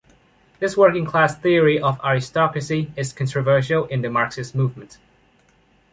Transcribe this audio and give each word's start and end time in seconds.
This 0.59 0.75
working-class 0.75 1.37
theory 1.37 1.79
of 1.79 2.01
aristocracy 2.03 2.91
is 2.95 3.13
controversial 3.13 3.85
in 3.85 4.01
the 4.01 4.09
Marxist 4.09 4.55
movement. 4.55 4.97